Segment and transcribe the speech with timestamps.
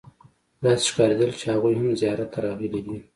[0.63, 2.97] داسې ښکارېدل چې هغوی هم زیارت ته راغلي دي.